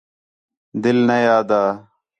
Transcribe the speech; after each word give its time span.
دِل 0.83 0.97
نے 1.07 1.17
آہدا 1.37 1.61